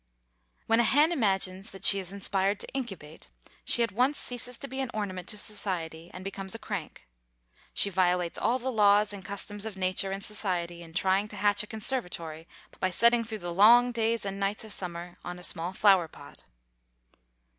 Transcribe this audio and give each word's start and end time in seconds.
When 0.65 0.79
a 0.79 0.83
hen 0.83 1.11
imagines 1.11 1.69
that 1.69 1.85
she 1.85 1.99
is 1.99 2.11
inspired 2.11 2.59
to 2.61 2.67
incubate, 2.73 3.27
she 3.63 3.83
at 3.83 3.91
once 3.91 4.17
ceases 4.17 4.57
to 4.57 4.67
be 4.67 4.79
an 4.79 4.89
ornament 4.95 5.27
to 5.27 5.37
society 5.37 6.09
and 6.11 6.23
becomes 6.23 6.55
a 6.55 6.57
crank. 6.57 7.05
She 7.71 7.91
violates 7.91 8.39
all 8.39 8.57
the 8.57 8.71
laws 8.71 9.13
and 9.13 9.23
customs 9.23 9.63
of 9.63 9.77
nature 9.77 10.11
and 10.11 10.23
society 10.23 10.81
in 10.81 10.95
trying 10.95 11.27
to 11.27 11.35
hatch 11.35 11.61
a 11.61 11.67
conservatory 11.67 12.47
by 12.79 12.89
setting 12.89 13.23
through 13.23 13.37
the 13.45 13.53
long 13.53 13.91
days 13.91 14.25
and 14.25 14.39
nights 14.39 14.63
of 14.63 14.73
summer 14.73 15.19
on 15.23 15.37
a 15.37 15.43
small 15.43 15.71
flower 15.71 16.07
pot. 16.07 16.45